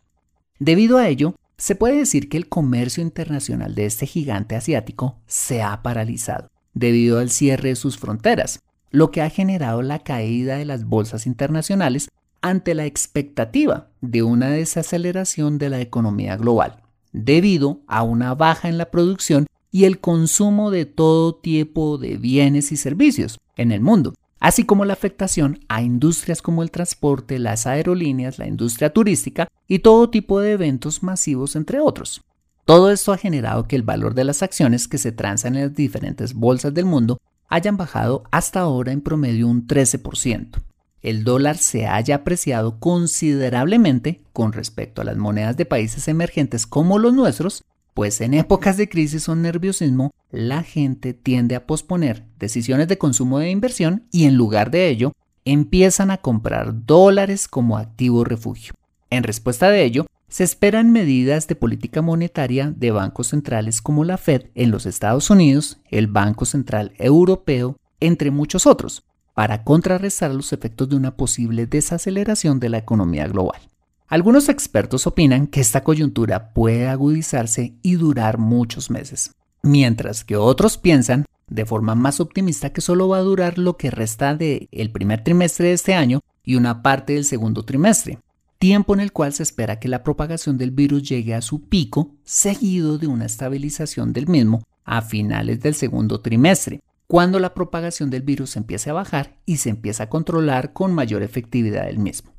Debido 0.59 0.99
a 0.99 1.09
ello, 1.09 1.35
se 1.59 1.75
puede 1.75 1.99
decir 1.99 2.29
que 2.29 2.37
el 2.37 2.49
comercio 2.49 3.03
internacional 3.03 3.75
de 3.75 3.87
este 3.87 4.07
gigante 4.07 4.57
asiático 4.57 5.19
se 5.27 5.63
ha 5.63 5.83
paralizado 5.83 6.49
debido 6.75 7.19
al 7.19 7.31
cierre 7.31 7.71
de 7.71 7.77
sus 7.77 7.97
fronteras, 7.97 8.61
lo 8.91 9.11
que 9.11 9.23
ha 9.23 9.31
generado 9.31 9.81
la 9.83 10.01
caída 10.01 10.57
de 10.57 10.67
las 10.67 10.85
bolsas 10.85 11.27
internacionales 11.27 12.11
ante 12.43 12.75
la 12.75 12.85
expectativa 12.85 13.89
de 14.03 14.23
una 14.23 14.51
desaceleración 14.51 15.59
de 15.59 15.71
la 15.71 15.81
economía 15.81 16.37
global, 16.37 16.83
debido 17.13 17.81
a 17.87 18.03
una 18.03 18.35
baja 18.35 18.69
en 18.69 18.77
la 18.77 18.91
producción 18.91 19.47
y 19.73 19.85
el 19.85 20.01
consumo 20.01 20.71
de 20.71 20.85
todo 20.85 21.35
tipo 21.35 21.99
de 21.99 22.19
bienes 22.19 22.73
y 22.73 22.77
servicios 22.77 23.39
en 23.57 23.73
el 23.73 23.81
mundo, 23.81 24.13
así 24.47 24.63
como 24.63 24.85
la 24.85 24.93
afectación 24.93 25.59
a 25.67 25.83
industrias 25.83 26.41
como 26.41 26.63
el 26.63 26.71
transporte, 26.71 27.41
las 27.41 27.67
aerolíneas, 27.67 28.39
la 28.39 28.47
industria 28.47 28.91
turística 28.91 29.49
y 29.67 29.81
todo 29.81 30.09
tipo 30.09 30.39
de 30.39 30.53
eventos 30.53 31.03
masivos, 31.03 31.57
entre 31.57 31.81
otros. 31.81 32.23
Todo 32.65 32.93
esto 32.93 33.13
ha 33.13 33.19
generado 33.19 33.67
que 33.67 33.75
el 33.75 33.83
valor 33.83 34.15
de 34.15 34.23
las 34.23 34.45
acciones 34.45 34.87
que 34.87 34.99
se 34.99 35.11
transan 35.11 35.57
en 35.57 35.63
las 35.63 35.75
diferentes 35.75 36.33
bolsas 36.33 36.73
del 36.73 36.85
mundo 36.85 37.19
hayan 37.49 37.77
bajado 37.77 38.23
hasta 38.31 38.61
ahora 38.61 38.93
en 38.93 39.01
promedio 39.01 39.49
un 39.49 39.67
13%. 39.67 40.63
El 41.03 41.25
dólar 41.25 41.59
se 41.59 41.89
haya 41.89 42.15
apreciado 42.15 42.79
considerablemente 42.79 44.21
con 44.33 44.53
respecto 44.53 45.03
a 45.03 45.05
las 45.05 45.17
monedas 45.17 45.57
de 45.57 45.67
países 45.67 46.07
emergentes 46.07 46.69
como 46.69 47.01
los 47.01 47.13
nuestros 47.13 47.65
pues 47.97 48.21
en 48.21 48.35
épocas 48.35 48.77
de 48.77 48.91
crisis 48.91 49.27
o 49.31 49.35
nerviosismo, 49.35 50.13
la 50.31 50.63
gente 50.63 51.15
tiende 51.15 51.55
a 51.55 51.67
posponer 51.67 52.27
decisiones 52.39 52.89
de 52.89 52.99
consumo 52.99 53.39
de 53.39 53.49
inversión 53.49 54.05
y 54.13 54.27
en 54.27 54.37
lugar 54.37 54.71
de 54.71 54.91
ello, 54.91 55.13
empiezan 55.47 56.11
a 56.11 56.19
comprar 56.19 56.85
dólares 56.85 57.49
como 57.49 57.79
activo 57.79 58.23
refugio. 58.23 58.75
En 59.09 59.23
respuesta 59.23 59.71
de 59.71 59.83
ello, 59.83 60.05
se 60.29 60.45
esperan 60.45 60.93
medidas 60.93 61.49
de 61.49 61.55
política 61.55 62.03
monetaria 62.03 62.71
de 62.77 62.91
bancos 62.91 63.29
centrales 63.29 63.81
como 63.81 64.05
la 64.05 64.19
Fed 64.19 64.51
en 64.55 64.71
los 64.71 64.85
Estados 64.85 65.31
Unidos, 65.31 65.79
el 65.89 66.07
Banco 66.07 66.45
Central 66.45 66.93
Europeo, 66.99 67.79
entre 68.01 68.31
muchos 68.31 68.67
otros, 68.67 69.05
para 69.33 69.65
contrarrestar 69.65 70.35
los 70.35 70.53
efectos 70.53 70.91
de 70.91 70.97
una 70.97 71.17
posible 71.17 71.67
desaceleración 71.67 72.61
de 72.61 72.69
la 72.69 72.77
economía 72.77 73.27
global. 73.27 73.71
Algunos 74.09 74.49
expertos 74.49 75.09
opinan 75.09 75.49
que 75.49 75.61
esta 75.61 75.83
coyuntura 75.83 76.53
puede 76.53 76.87
agudizarse 76.87 77.75
y 77.83 77.97
durar 77.97 78.39
muchos 78.39 78.89
meses, 78.89 79.33
mientras 79.63 80.23
que 80.23 80.37
otros 80.37 80.79
piensan 80.79 81.25
de 81.49 81.67
forma 81.67 81.97
más 81.97 82.21
optimista 82.21 82.71
que 82.71 82.81
solo 82.81 83.09
va 83.09 83.19
a 83.19 83.23
durar 83.23 83.59
lo 83.59 83.77
que 83.77 83.91
resta 83.91 84.37
del 84.37 84.91
primer 84.93 85.25
trimestre 85.25 85.69
de 85.69 85.75
este 85.75 85.95
año 85.95 86.21
y 86.45 86.55
una 86.55 86.83
parte 86.83 87.15
del 87.15 87.25
segundo 87.25 87.65
trimestre, 87.65 88.21
tiempo 88.61 88.95
en 88.95 89.01
el 89.01 89.11
cual 89.11 89.33
se 89.33 89.43
espera 89.43 89.81
que 89.81 89.89
la 89.89 90.05
propagación 90.05 90.57
del 90.57 90.71
virus 90.71 91.09
llegue 91.09 91.35
a 91.35 91.43
su 91.43 91.69
pico, 91.69 92.15
seguido 92.23 92.99
de 92.99 93.09
una 93.09 93.27
estabilización 93.27 94.13
del 94.13 94.29
mismo 94.29 94.63
a 94.85 95.03
finales 95.03 95.61
del 95.61 95.75
segundo 95.75 96.21
trimestre, 96.21 96.81
cuando 97.09 97.41
la 97.41 97.55
propagación 97.55 98.11
del 98.11 98.23
virus 98.23 98.55
empiece 98.55 98.91
a 98.91 98.93
bajar 98.95 99.37
y 99.47 99.57
se 99.57 99.71
empieza 99.71 100.05
a 100.05 100.09
controlar 100.09 100.73
con 100.73 100.95
mayor 100.95 101.25
efectividad 101.25 101.87
del 101.87 101.99
mismo. 101.99 102.36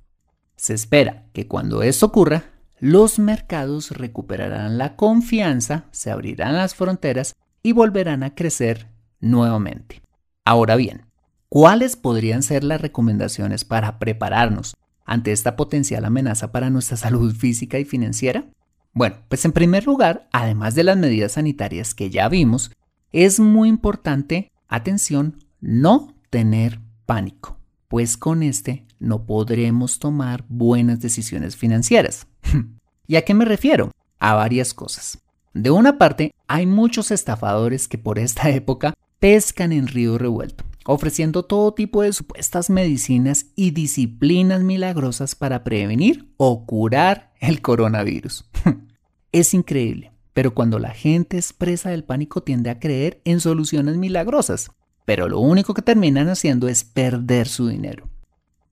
Se 0.57 0.73
espera 0.73 1.25
que 1.33 1.47
cuando 1.47 1.83
esto 1.83 2.07
ocurra, 2.07 2.45
los 2.79 3.19
mercados 3.19 3.91
recuperarán 3.91 4.77
la 4.77 4.95
confianza, 4.95 5.85
se 5.91 6.11
abrirán 6.11 6.55
las 6.55 6.73
fronteras 6.73 7.35
y 7.61 7.71
volverán 7.71 8.23
a 8.23 8.33
crecer 8.33 8.87
nuevamente. 9.19 10.01
Ahora 10.45 10.75
bien, 10.75 11.05
¿cuáles 11.47 11.95
podrían 11.95 12.41
ser 12.41 12.63
las 12.63 12.81
recomendaciones 12.81 13.65
para 13.65 13.99
prepararnos 13.99 14.75
ante 15.05 15.31
esta 15.31 15.55
potencial 15.55 16.05
amenaza 16.05 16.51
para 16.51 16.71
nuestra 16.71 16.97
salud 16.97 17.35
física 17.35 17.77
y 17.77 17.85
financiera? 17.85 18.45
Bueno, 18.93 19.17
pues 19.29 19.45
en 19.45 19.51
primer 19.51 19.85
lugar, 19.85 20.27
además 20.31 20.73
de 20.73 20.83
las 20.83 20.97
medidas 20.97 21.33
sanitarias 21.33 21.93
que 21.93 22.09
ya 22.09 22.29
vimos, 22.29 22.71
es 23.11 23.39
muy 23.39 23.69
importante, 23.69 24.51
atención, 24.67 25.37
no 25.61 26.15
tener 26.31 26.79
pánico, 27.05 27.57
pues 27.87 28.17
con 28.17 28.41
este 28.41 28.87
no 28.99 29.25
podremos 29.25 29.99
tomar 29.99 30.45
buenas 30.49 30.99
decisiones 30.99 31.55
financieras. 31.55 32.27
¿Y 33.07 33.15
a 33.15 33.23
qué 33.23 33.33
me 33.33 33.45
refiero? 33.45 33.91
A 34.19 34.33
varias 34.33 34.73
cosas. 34.73 35.19
De 35.53 35.71
una 35.71 35.97
parte, 35.97 36.33
hay 36.47 36.65
muchos 36.65 37.11
estafadores 37.11 37.87
que 37.87 37.97
por 37.97 38.19
esta 38.19 38.49
época 38.51 38.93
pescan 39.19 39.71
en 39.71 39.87
río 39.87 40.17
revuelto, 40.17 40.63
ofreciendo 40.85 41.43
todo 41.43 41.73
tipo 41.73 42.01
de 42.01 42.13
supuestas 42.13 42.69
medicinas 42.69 43.47
y 43.55 43.71
disciplinas 43.71 44.61
milagrosas 44.61 45.35
para 45.35 45.63
prevenir 45.63 46.31
o 46.37 46.65
curar 46.65 47.33
el 47.39 47.61
coronavirus. 47.61 48.49
es 49.31 49.53
increíble, 49.53 50.11
pero 50.33 50.53
cuando 50.53 50.77
la 50.79 50.91
gente 50.91 51.37
expresa 51.37 51.89
del 51.89 52.03
pánico 52.03 52.43
tiende 52.43 52.69
a 52.69 52.79
creer 52.79 53.21
en 53.25 53.39
soluciones 53.39 53.97
milagrosas, 53.97 54.69
pero 55.05 55.29
lo 55.29 55.39
único 55.39 55.73
que 55.73 55.81
terminan 55.81 56.29
haciendo 56.29 56.67
es 56.67 56.83
perder 56.83 57.47
su 57.47 57.67
dinero 57.67 58.09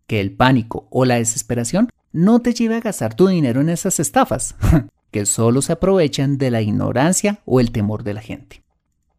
que 0.07 0.19
el 0.19 0.35
pánico 0.35 0.87
o 0.91 1.05
la 1.05 1.15
desesperación 1.15 1.89
no 2.11 2.41
te 2.41 2.53
lleve 2.53 2.75
a 2.75 2.81
gastar 2.81 3.13
tu 3.13 3.27
dinero 3.27 3.61
en 3.61 3.69
esas 3.69 3.99
estafas, 3.99 4.55
que 5.11 5.25
solo 5.25 5.61
se 5.61 5.73
aprovechan 5.73 6.37
de 6.37 6.51
la 6.51 6.61
ignorancia 6.61 7.41
o 7.45 7.59
el 7.59 7.71
temor 7.71 8.03
de 8.03 8.13
la 8.13 8.21
gente. 8.21 8.63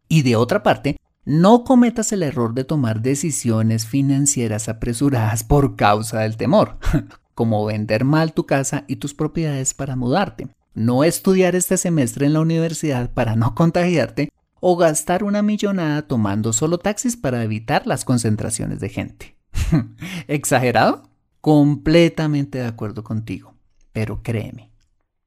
Y 0.09 0.23
de 0.23 0.35
otra 0.35 0.63
parte, 0.63 0.97
no 1.25 1.63
cometas 1.63 2.11
el 2.13 2.23
error 2.23 2.53
de 2.53 2.63
tomar 2.63 3.01
decisiones 3.01 3.85
financieras 3.85 4.69
apresuradas 4.69 5.43
por 5.43 5.75
causa 5.75 6.21
del 6.21 6.37
temor, 6.37 6.77
como 7.35 7.65
vender 7.65 8.05
mal 8.05 8.33
tu 8.33 8.45
casa 8.45 8.85
y 8.87 8.95
tus 8.95 9.13
propiedades 9.13 9.73
para 9.73 9.95
mudarte, 9.95 10.47
no 10.73 11.03
estudiar 11.03 11.55
este 11.55 11.77
semestre 11.77 12.25
en 12.25 12.33
la 12.33 12.39
universidad 12.39 13.11
para 13.11 13.35
no 13.35 13.55
contagiarte 13.55 14.29
o 14.59 14.77
gastar 14.77 15.23
una 15.23 15.41
millonada 15.41 16.03
tomando 16.03 16.53
solo 16.53 16.77
taxis 16.77 17.17
para 17.17 17.43
evitar 17.43 17.85
las 17.85 18.05
concentraciones 18.05 18.79
de 18.79 18.89
gente. 18.89 19.36
¿Exagerado? 20.27 21.03
Completamente 21.41 22.57
de 22.57 22.65
acuerdo 22.65 23.03
contigo, 23.03 23.55
pero 23.93 24.21
créeme, 24.23 24.71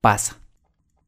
pasa. 0.01 0.37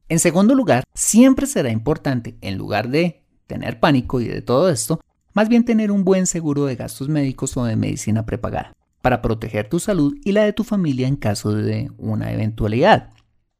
En 0.09 0.19
segundo 0.19 0.55
lugar, 0.55 0.83
siempre 0.93 1.47
será 1.47 1.71
importante, 1.71 2.37
en 2.41 2.57
lugar 2.57 2.89
de 2.89 3.23
tener 3.47 3.79
pánico 3.79 4.21
y 4.21 4.27
de 4.27 4.41
todo 4.41 4.69
esto, 4.69 4.99
más 5.33 5.49
bien 5.49 5.65
tener 5.65 5.91
un 5.91 6.03
buen 6.03 6.27
seguro 6.27 6.65
de 6.65 6.75
gastos 6.75 7.09
médicos 7.09 7.57
o 7.57 7.65
de 7.65 7.75
medicina 7.75 8.25
prepagada, 8.25 8.73
para 9.01 9.21
proteger 9.21 9.69
tu 9.69 9.79
salud 9.79 10.15
y 10.23 10.31
la 10.31 10.43
de 10.43 10.53
tu 10.53 10.63
familia 10.63 11.07
en 11.07 11.15
caso 11.15 11.53
de 11.53 11.91
una 11.97 12.31
eventualidad. 12.31 13.11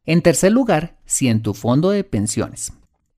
En 0.05 0.21
tercer 0.21 0.51
lugar, 0.51 0.99
si 1.05 1.27
en 1.27 1.41
tu 1.41 1.53
fondo 1.53 1.89
de 1.89 2.03
pensiones, 2.03 2.73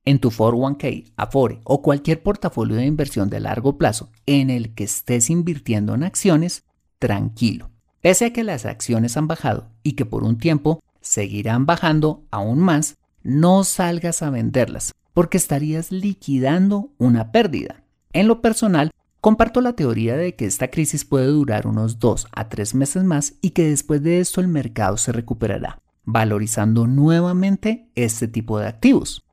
en 0.06 0.20
tu 0.20 0.30
401k, 0.30 1.12
Afore 1.18 1.60
o 1.64 1.82
cualquier 1.82 2.24
portafolio 2.24 2.78
de 2.78 2.86
inversión 2.86 3.30
de 3.30 3.40
largo 3.40 3.78
plazo 3.78 4.10
en 4.26 4.50
el 4.50 4.74
que 4.74 4.86
estés 4.86 5.30
invirtiendo 5.30 5.96
en 5.96 6.04
acciones, 6.04 6.64
tranquilo. 7.00 7.72
Pese 8.02 8.26
a 8.26 8.34
que 8.34 8.44
las 8.44 8.66
acciones 8.66 9.18
han 9.18 9.28
bajado 9.28 9.68
y 9.84 9.94
que 9.94 10.06
por 10.06 10.24
un 10.24 10.38
tiempo 10.38 10.82
seguirán 11.02 11.66
bajando 11.66 12.24
aún 12.32 12.60
más, 12.60 12.98
no 13.24 13.64
salgas 13.64 14.22
a 14.22 14.30
venderlas 14.30 14.94
porque 15.16 15.38
estarías 15.38 15.92
liquidando 15.92 16.92
una 16.98 17.32
pérdida. 17.32 17.84
En 18.12 18.28
lo 18.28 18.42
personal, 18.42 18.92
comparto 19.22 19.62
la 19.62 19.74
teoría 19.74 20.18
de 20.18 20.36
que 20.36 20.46
esta 20.46 20.70
crisis 20.70 21.06
puede 21.06 21.28
durar 21.28 21.66
unos 21.68 22.00
2 22.00 22.28
a 22.32 22.50
3 22.50 22.76
meses 22.76 23.04
más 23.04 23.34
y 23.42 23.52
que 23.52 23.70
después 23.70 24.04
de 24.04 24.20
esto 24.20 24.42
el 24.42 24.50
mercado 24.50 24.98
se 24.98 25.14
recuperará, 25.14 25.80
valorizando 26.04 26.86
nuevamente 26.86 27.90
este 27.96 28.28
tipo 28.28 28.60
de 28.60 28.68
activos. 28.68 29.25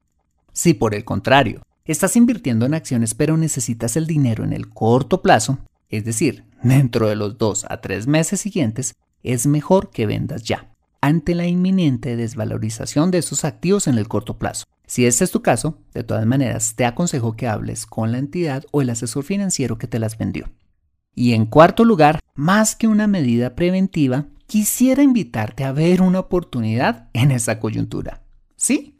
Si 0.52 0.74
por 0.74 0.94
el 0.94 1.04
contrario, 1.04 1.62
estás 1.84 2.16
invirtiendo 2.16 2.66
en 2.66 2.74
acciones 2.74 3.14
pero 3.14 3.36
necesitas 3.36 3.96
el 3.96 4.06
dinero 4.06 4.44
en 4.44 4.52
el 4.52 4.68
corto 4.68 5.22
plazo, 5.22 5.58
es 5.88 6.04
decir, 6.04 6.44
dentro 6.62 7.08
de 7.08 7.16
los 7.16 7.38
2 7.38 7.66
a 7.68 7.80
3 7.80 8.06
meses 8.06 8.40
siguientes, 8.40 8.94
es 9.22 9.46
mejor 9.46 9.90
que 9.90 10.06
vendas 10.06 10.42
ya 10.42 10.72
ante 11.02 11.34
la 11.34 11.46
inminente 11.46 12.16
desvalorización 12.16 13.10
de 13.10 13.18
esos 13.18 13.44
activos 13.44 13.88
en 13.88 13.98
el 13.98 14.08
corto 14.08 14.38
plazo. 14.38 14.64
Si 14.86 15.04
este 15.04 15.24
es 15.24 15.32
tu 15.32 15.42
caso, 15.42 15.78
de 15.92 16.04
todas 16.04 16.24
maneras 16.26 16.74
te 16.76 16.84
aconsejo 16.84 17.32
que 17.32 17.48
hables 17.48 17.86
con 17.86 18.12
la 18.12 18.18
entidad 18.18 18.64
o 18.70 18.82
el 18.82 18.90
asesor 18.90 19.24
financiero 19.24 19.78
que 19.78 19.88
te 19.88 19.98
las 19.98 20.16
vendió. 20.16 20.50
Y 21.14 21.32
en 21.32 21.46
cuarto 21.46 21.84
lugar, 21.84 22.20
más 22.34 22.76
que 22.76 22.86
una 22.86 23.06
medida 23.06 23.54
preventiva, 23.54 24.26
quisiera 24.46 25.02
invitarte 25.02 25.64
a 25.64 25.72
ver 25.72 26.02
una 26.02 26.20
oportunidad 26.20 27.08
en 27.12 27.32
esa 27.32 27.58
coyuntura. 27.58 28.22
Sí, 28.56 28.91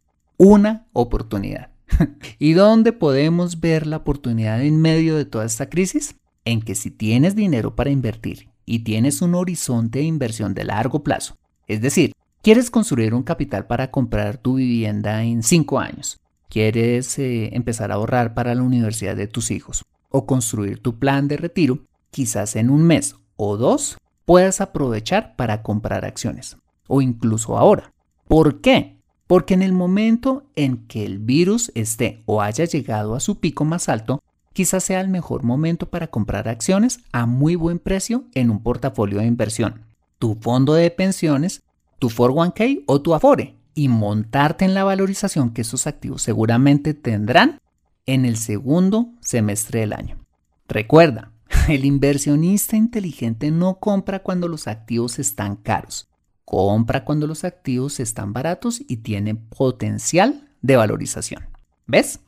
una 0.43 0.87
oportunidad. 0.93 1.69
¿Y 2.39 2.53
dónde 2.53 2.93
podemos 2.93 3.59
ver 3.59 3.87
la 3.87 3.97
oportunidad 3.97 4.61
en 4.63 4.81
medio 4.81 5.15
de 5.15 5.25
toda 5.25 5.45
esta 5.45 5.69
crisis? 5.69 6.15
En 6.45 6.61
que 6.61 6.75
si 6.75 6.91
tienes 6.91 7.35
dinero 7.35 7.75
para 7.75 7.89
invertir 7.89 8.49
y 8.65 8.79
tienes 8.79 9.21
un 9.21 9.35
horizonte 9.35 9.99
de 9.99 10.05
inversión 10.05 10.53
de 10.53 10.65
largo 10.65 11.03
plazo 11.03 11.35
es 11.67 11.81
decir, 11.81 12.13
quieres 12.41 12.69
construir 12.69 13.13
un 13.13 13.23
capital 13.23 13.67
para 13.67 13.91
comprar 13.91 14.37
tu 14.37 14.55
vivienda 14.55 15.23
en 15.23 15.43
5 15.43 15.79
años. 15.79 16.19
Quieres 16.49 17.17
eh, 17.19 17.49
empezar 17.53 17.91
a 17.91 17.95
ahorrar 17.95 18.33
para 18.33 18.53
la 18.53 18.61
universidad 18.61 19.15
de 19.15 19.27
tus 19.27 19.49
hijos 19.49 19.83
o 20.09 20.25
construir 20.25 20.79
tu 20.79 20.99
plan 20.99 21.27
de 21.27 21.37
retiro, 21.37 21.79
quizás 22.11 22.55
en 22.55 22.69
un 22.69 22.83
mes 22.83 23.15
o 23.35 23.57
dos 23.57 23.97
puedas 24.25 24.61
aprovechar 24.61 25.35
para 25.35 25.63
comprar 25.63 26.05
acciones 26.05 26.57
o 26.87 27.01
incluso 27.01 27.57
ahora. 27.57 27.91
¿Por 28.27 28.61
qué? 28.61 28.97
Porque 29.33 29.55
en 29.55 29.63
el 29.63 29.73
momento 29.73 30.43
en 30.55 30.85
que 30.85 31.03
el 31.07 31.17
virus 31.17 31.71
esté 31.73 32.21
o 32.27 32.43
haya 32.43 32.65
llegado 32.65 33.15
a 33.15 33.19
su 33.19 33.39
pico 33.39 33.65
más 33.65 33.89
alto, 33.89 34.21
quizás 34.53 34.83
sea 34.83 35.01
el 35.01 35.07
mejor 35.07 35.41
momento 35.41 35.89
para 35.89 36.05
comprar 36.05 36.47
acciones 36.47 36.99
a 37.11 37.25
muy 37.25 37.55
buen 37.55 37.79
precio 37.79 38.25
en 38.35 38.51
un 38.51 38.61
portafolio 38.61 39.17
de 39.17 39.25
inversión 39.25 39.81
tu 40.19 40.35
fondo 40.35 40.75
de 40.75 40.91
pensiones, 40.91 41.63
tu 41.97 42.09
401k 42.11 42.83
o 42.85 43.01
tu 43.01 43.15
Afore 43.15 43.55
y 43.73 43.87
montarte 43.87 44.65
en 44.65 44.75
la 44.75 44.83
valorización 44.83 45.49
que 45.49 45.61
esos 45.61 45.87
activos 45.87 46.21
seguramente 46.21 46.93
tendrán 46.93 47.57
en 48.05 48.25
el 48.25 48.37
segundo 48.37 49.13
semestre 49.19 49.79
del 49.79 49.93
año. 49.93 50.23
Recuerda, 50.67 51.31
el 51.69 51.85
inversionista 51.85 52.77
inteligente 52.77 53.49
no 53.49 53.79
compra 53.79 54.19
cuando 54.19 54.47
los 54.47 54.67
activos 54.67 55.17
están 55.17 55.55
caros, 55.55 56.07
compra 56.45 57.05
cuando 57.05 57.27
los 57.27 57.43
activos 57.43 57.99
están 57.99 58.33
baratos 58.33 58.81
y 58.87 58.97
tienen 58.97 59.37
potencial 59.37 60.49
de 60.61 60.75
valorización. 60.75 61.45
¿Ves? 61.87 62.19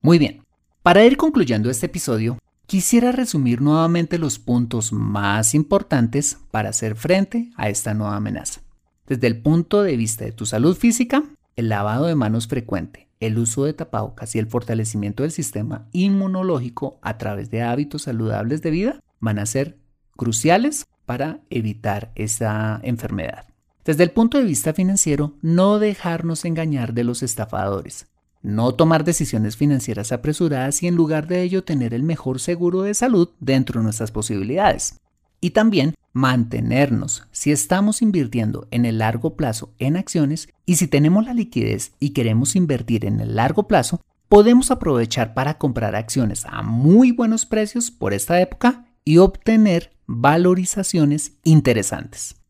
Muy 0.00 0.18
bien. 0.18 0.42
Para 0.82 1.04
ir 1.04 1.16
concluyendo 1.16 1.70
este 1.70 1.86
episodio, 1.86 2.38
Quisiera 2.72 3.12
resumir 3.12 3.60
nuevamente 3.60 4.16
los 4.16 4.38
puntos 4.38 4.94
más 4.94 5.54
importantes 5.54 6.38
para 6.50 6.70
hacer 6.70 6.96
frente 6.96 7.50
a 7.56 7.68
esta 7.68 7.92
nueva 7.92 8.16
amenaza. 8.16 8.62
Desde 9.06 9.26
el 9.26 9.42
punto 9.42 9.82
de 9.82 9.94
vista 9.96 10.24
de 10.24 10.32
tu 10.32 10.46
salud 10.46 10.74
física, 10.74 11.22
el 11.54 11.68
lavado 11.68 12.06
de 12.06 12.14
manos 12.14 12.46
frecuente, 12.46 13.08
el 13.20 13.38
uso 13.38 13.64
de 13.64 13.74
tapabocas 13.74 14.34
y 14.34 14.38
el 14.38 14.46
fortalecimiento 14.46 15.22
del 15.22 15.32
sistema 15.32 15.86
inmunológico 15.92 16.98
a 17.02 17.18
través 17.18 17.50
de 17.50 17.60
hábitos 17.60 18.04
saludables 18.04 18.62
de 18.62 18.70
vida 18.70 19.00
van 19.20 19.38
a 19.38 19.44
ser 19.44 19.76
cruciales 20.16 20.86
para 21.04 21.40
evitar 21.50 22.10
esta 22.14 22.80
enfermedad. 22.84 23.51
Desde 23.84 24.04
el 24.04 24.10
punto 24.10 24.38
de 24.38 24.44
vista 24.44 24.72
financiero, 24.72 25.34
no 25.42 25.78
dejarnos 25.78 26.44
engañar 26.44 26.94
de 26.94 27.04
los 27.04 27.22
estafadores 27.22 28.06
no 28.42 28.74
tomar 28.74 29.04
decisiones 29.04 29.56
financieras 29.56 30.12
apresuradas 30.12 30.82
y 30.82 30.88
en 30.88 30.96
lugar 30.96 31.26
de 31.28 31.42
ello 31.42 31.64
tener 31.64 31.94
el 31.94 32.02
mejor 32.02 32.40
seguro 32.40 32.82
de 32.82 32.94
salud 32.94 33.30
dentro 33.40 33.80
de 33.80 33.84
nuestras 33.84 34.10
posibilidades. 34.10 34.98
Y 35.40 35.50
también 35.50 35.94
mantenernos 36.12 37.26
si 37.30 37.52
estamos 37.52 38.02
invirtiendo 38.02 38.66
en 38.70 38.84
el 38.84 38.98
largo 38.98 39.36
plazo 39.36 39.72
en 39.78 39.96
acciones 39.96 40.48
y 40.66 40.76
si 40.76 40.86
tenemos 40.88 41.24
la 41.24 41.34
liquidez 41.34 41.92
y 42.00 42.10
queremos 42.10 42.54
invertir 42.54 43.04
en 43.04 43.20
el 43.20 43.36
largo 43.36 43.66
plazo, 43.66 44.00
podemos 44.28 44.70
aprovechar 44.70 45.34
para 45.34 45.58
comprar 45.58 45.94
acciones 45.94 46.44
a 46.46 46.62
muy 46.62 47.12
buenos 47.12 47.46
precios 47.46 47.90
por 47.90 48.12
esta 48.12 48.40
época 48.40 48.86
y 49.04 49.18
obtener 49.18 49.92
valorizaciones 50.06 51.32
interesantes. 51.44 52.41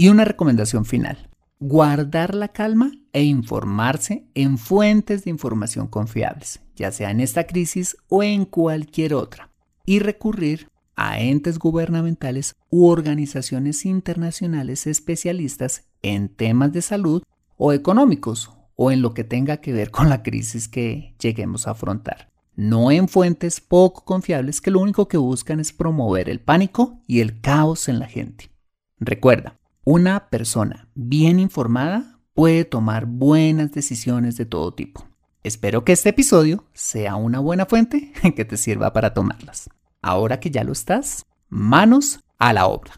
Y 0.00 0.08
una 0.08 0.24
recomendación 0.24 0.86
final 0.86 1.28
guardar 1.58 2.34
la 2.34 2.48
calma 2.48 2.90
e 3.12 3.22
informarse 3.22 4.24
en 4.32 4.56
fuentes 4.56 5.24
de 5.24 5.30
información 5.30 5.88
confiables, 5.88 6.62
ya 6.74 6.90
sea 6.90 7.10
en 7.10 7.20
esta 7.20 7.46
crisis 7.46 7.98
o 8.08 8.22
en 8.22 8.46
cualquier 8.46 9.12
otra, 9.12 9.50
y 9.84 9.98
recurrir 9.98 10.70
a 10.96 11.20
entes 11.20 11.58
gubernamentales 11.58 12.56
u 12.70 12.86
organizaciones 12.86 13.84
internacionales 13.84 14.86
especialistas 14.86 15.84
en 16.00 16.30
temas 16.30 16.72
de 16.72 16.80
salud 16.80 17.22
o 17.58 17.74
económicos 17.74 18.52
o 18.76 18.90
en 18.90 19.02
lo 19.02 19.12
que 19.12 19.24
tenga 19.24 19.58
que 19.58 19.74
ver 19.74 19.90
con 19.90 20.08
la 20.08 20.22
crisis 20.22 20.66
que 20.66 21.14
lleguemos 21.20 21.66
a 21.66 21.72
afrontar. 21.72 22.30
No 22.56 22.90
en 22.90 23.06
fuentes 23.06 23.60
poco 23.60 24.06
confiables 24.06 24.62
que 24.62 24.70
lo 24.70 24.80
único 24.80 25.08
que 25.08 25.18
buscan 25.18 25.60
es 25.60 25.74
promover 25.74 26.30
el 26.30 26.40
pánico 26.40 27.02
y 27.06 27.20
el 27.20 27.42
caos 27.42 27.86
en 27.90 27.98
la 27.98 28.06
gente. 28.06 28.50
Recuerda, 28.98 29.59
una 29.84 30.28
persona 30.28 30.88
bien 30.94 31.40
informada 31.40 32.18
puede 32.34 32.64
tomar 32.64 33.06
buenas 33.06 33.72
decisiones 33.72 34.36
de 34.36 34.46
todo 34.46 34.74
tipo. 34.74 35.06
Espero 35.42 35.84
que 35.84 35.92
este 35.92 36.10
episodio 36.10 36.64
sea 36.74 37.16
una 37.16 37.38
buena 37.38 37.66
fuente 37.66 38.12
que 38.36 38.44
te 38.44 38.56
sirva 38.56 38.92
para 38.92 39.14
tomarlas. 39.14 39.70
Ahora 40.02 40.38
que 40.38 40.50
ya 40.50 40.64
lo 40.64 40.72
estás, 40.72 41.24
manos 41.48 42.20
a 42.38 42.52
la 42.52 42.66
obra. 42.66 42.92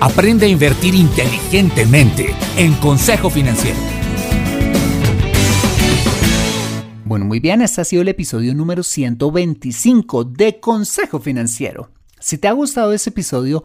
Aprende 0.00 0.46
a 0.46 0.48
invertir 0.48 0.94
inteligentemente 0.94 2.34
en 2.56 2.74
Consejo 2.74 3.30
Financiero. 3.30 3.78
Bueno, 7.04 7.26
muy 7.26 7.40
bien, 7.40 7.60
este 7.60 7.82
ha 7.82 7.84
sido 7.84 8.02
el 8.02 8.08
episodio 8.08 8.54
número 8.54 8.82
125 8.82 10.24
de 10.24 10.58
Consejo 10.58 11.20
Financiero. 11.20 11.90
Si 12.18 12.38
te 12.38 12.48
ha 12.48 12.52
gustado 12.52 12.92
este 12.92 13.10
episodio, 13.10 13.64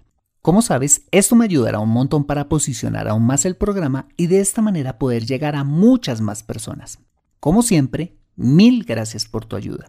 Como 0.41 0.63
sabes, 0.63 1.03
esto 1.11 1.35
me 1.35 1.45
ayudará 1.45 1.77
un 1.77 1.89
montón 1.89 2.23
para 2.23 2.49
posicionar 2.49 3.07
aún 3.07 3.23
más 3.23 3.45
el 3.45 3.55
programa 3.55 4.07
y 4.17 4.25
de 4.25 4.39
esta 4.39 4.63
manera 4.63 4.97
poder 4.97 5.23
llegar 5.23 5.55
a 5.55 5.63
muchas 5.63 6.19
más 6.19 6.41
personas. 6.41 6.97
Como 7.39 7.61
siempre, 7.61 8.17
mil 8.35 8.83
gracias 8.83 9.25
por 9.25 9.45
tu 9.45 9.55
ayuda. 9.55 9.85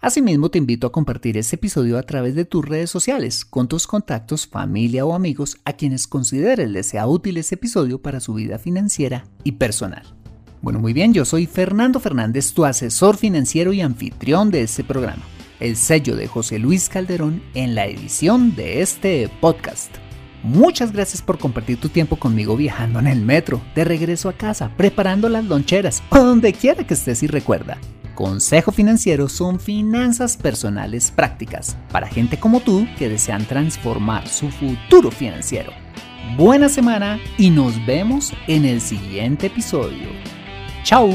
Asimismo, 0.00 0.50
te 0.50 0.58
invito 0.58 0.88
a 0.88 0.92
compartir 0.92 1.38
este 1.38 1.54
episodio 1.54 1.96
a 1.96 2.02
través 2.02 2.34
de 2.34 2.44
tus 2.44 2.64
redes 2.64 2.90
sociales 2.90 3.44
con 3.44 3.68
tus 3.68 3.86
contactos, 3.86 4.48
familia 4.48 5.06
o 5.06 5.14
amigos 5.14 5.58
a 5.64 5.74
quienes 5.74 6.08
consideres 6.08 6.68
les 6.68 6.88
sea 6.88 7.06
útil 7.06 7.36
este 7.36 7.54
episodio 7.54 8.02
para 8.02 8.18
su 8.18 8.34
vida 8.34 8.58
financiera 8.58 9.28
y 9.44 9.52
personal. 9.52 10.02
Bueno, 10.60 10.80
muy 10.80 10.92
bien, 10.92 11.14
yo 11.14 11.24
soy 11.24 11.46
Fernando 11.46 12.00
Fernández, 12.00 12.52
tu 12.52 12.64
asesor 12.64 13.16
financiero 13.16 13.72
y 13.72 13.80
anfitrión 13.80 14.50
de 14.50 14.62
este 14.62 14.82
programa. 14.82 15.22
El 15.64 15.76
sello 15.76 16.14
de 16.14 16.26
José 16.26 16.58
Luis 16.58 16.90
Calderón 16.90 17.42
en 17.54 17.74
la 17.74 17.86
edición 17.86 18.54
de 18.54 18.82
este 18.82 19.30
podcast. 19.40 19.90
Muchas 20.42 20.92
gracias 20.92 21.22
por 21.22 21.38
compartir 21.38 21.80
tu 21.80 21.88
tiempo 21.88 22.16
conmigo 22.16 22.54
viajando 22.54 22.98
en 22.98 23.06
el 23.06 23.22
metro, 23.22 23.62
de 23.74 23.82
regreso 23.84 24.28
a 24.28 24.34
casa, 24.34 24.70
preparando 24.76 25.30
las 25.30 25.46
loncheras 25.46 26.02
o 26.10 26.18
donde 26.22 26.52
quiera 26.52 26.86
que 26.86 26.92
estés 26.92 27.22
y 27.22 27.28
recuerda. 27.28 27.78
Consejo 28.14 28.72
Financiero 28.72 29.26
son 29.30 29.58
finanzas 29.58 30.36
personales 30.36 31.10
prácticas 31.10 31.78
para 31.90 32.08
gente 32.08 32.38
como 32.38 32.60
tú 32.60 32.86
que 32.98 33.08
desean 33.08 33.46
transformar 33.46 34.28
su 34.28 34.50
futuro 34.50 35.10
financiero. 35.10 35.72
Buena 36.36 36.68
semana 36.68 37.18
y 37.38 37.48
nos 37.48 37.74
vemos 37.86 38.34
en 38.48 38.66
el 38.66 38.82
siguiente 38.82 39.46
episodio. 39.46 40.08
¡Chao! 40.82 41.08